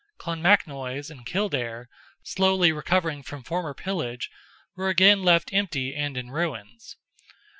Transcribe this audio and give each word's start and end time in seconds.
Clonmacnoise 0.19 1.11
and 1.11 1.27
Kildare, 1.27 1.87
slowly 2.23 2.71
recovering 2.71 3.21
from 3.21 3.43
former 3.43 3.75
pillage, 3.75 4.31
were 4.75 4.89
again 4.89 5.21
left 5.21 5.53
empty 5.53 5.93
and 5.93 6.17
in 6.17 6.31
ruins. 6.31 6.97